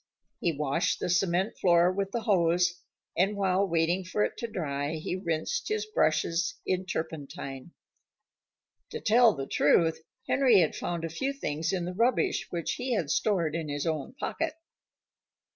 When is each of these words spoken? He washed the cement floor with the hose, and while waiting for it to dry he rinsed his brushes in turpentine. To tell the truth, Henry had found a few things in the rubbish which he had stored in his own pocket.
He 0.39 0.51
washed 0.57 0.99
the 0.99 1.09
cement 1.09 1.59
floor 1.59 1.91
with 1.91 2.09
the 2.11 2.21
hose, 2.23 2.81
and 3.15 3.37
while 3.37 3.67
waiting 3.67 4.03
for 4.03 4.23
it 4.23 4.35
to 4.37 4.47
dry 4.47 4.93
he 4.93 5.15
rinsed 5.15 5.67
his 5.67 5.85
brushes 5.85 6.55
in 6.65 6.87
turpentine. 6.87 7.73
To 8.89 8.99
tell 8.99 9.35
the 9.35 9.45
truth, 9.45 10.01
Henry 10.27 10.61
had 10.61 10.75
found 10.75 11.05
a 11.05 11.09
few 11.09 11.31
things 11.33 11.71
in 11.71 11.85
the 11.85 11.93
rubbish 11.93 12.47
which 12.49 12.73
he 12.77 12.95
had 12.95 13.11
stored 13.11 13.53
in 13.55 13.69
his 13.69 13.85
own 13.85 14.13
pocket. 14.13 14.55